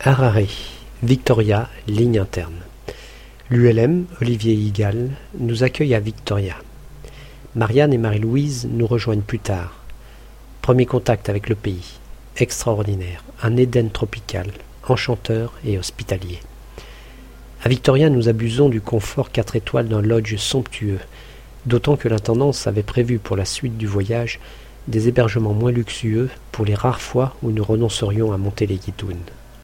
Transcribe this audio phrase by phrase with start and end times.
[0.00, 0.46] Harare,
[1.02, 2.60] Victoria, ligne interne.
[3.50, 6.54] L'ULM, Olivier Higal, nous accueille à Victoria.
[7.56, 9.74] Marianne et Marie-Louise nous rejoignent plus tard.
[10.62, 11.98] Premier contact avec le pays.
[12.36, 13.24] Extraordinaire.
[13.42, 14.52] Un Éden tropical,
[14.86, 16.38] enchanteur et hospitalier.
[17.64, 21.00] À Victoria, nous abusons du confort quatre étoiles d'un lodge somptueux,
[21.66, 24.38] d'autant que l'intendance avait prévu pour la suite du voyage
[24.86, 28.78] des hébergements moins luxueux pour les rares fois où nous renoncerions à monter les.